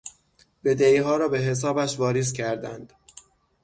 بدهیها 0.63 1.17
را 1.17 1.27
به 1.29 1.39
حسابش 1.39 1.99
واریز 1.99 2.33
کردند. 2.33 2.93